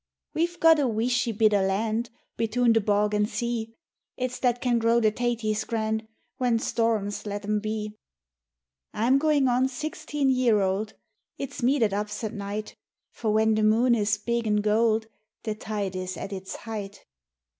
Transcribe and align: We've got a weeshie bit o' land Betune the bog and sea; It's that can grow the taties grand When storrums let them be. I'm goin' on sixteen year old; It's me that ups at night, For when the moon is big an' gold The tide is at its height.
We've 0.33 0.59
got 0.59 0.79
a 0.79 0.87
weeshie 0.87 1.37
bit 1.37 1.53
o' 1.53 1.61
land 1.61 2.09
Betune 2.35 2.73
the 2.73 2.81
bog 2.81 3.13
and 3.13 3.29
sea; 3.29 3.75
It's 4.17 4.39
that 4.39 4.59
can 4.59 4.79
grow 4.79 4.99
the 4.99 5.11
taties 5.11 5.63
grand 5.63 6.07
When 6.37 6.57
storrums 6.57 7.27
let 7.27 7.43
them 7.43 7.59
be. 7.59 7.99
I'm 8.95 9.19
goin' 9.19 9.47
on 9.47 9.67
sixteen 9.67 10.31
year 10.31 10.59
old; 10.59 10.93
It's 11.37 11.61
me 11.61 11.77
that 11.77 11.93
ups 11.93 12.23
at 12.23 12.33
night, 12.33 12.75
For 13.11 13.31
when 13.31 13.53
the 13.53 13.61
moon 13.61 13.93
is 13.93 14.17
big 14.17 14.47
an' 14.47 14.61
gold 14.61 15.05
The 15.43 15.53
tide 15.53 15.95
is 15.95 16.17
at 16.17 16.33
its 16.33 16.55
height. 16.55 17.05